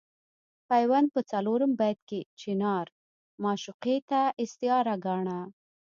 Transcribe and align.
پیوند 0.69 1.07
په 1.15 1.21
څلورم 1.31 1.71
بیت 1.79 1.99
کې 2.09 2.19
چنار 2.41 2.85
معشوقې 3.43 3.97
ته 4.09 4.21
استعاره 4.43 4.95
ګاڼه. 5.05 5.39